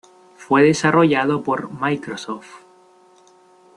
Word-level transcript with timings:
Fue 0.35 0.63
desarrollado 0.63 1.43
por 1.43 1.71
Microsoft. 1.79 2.63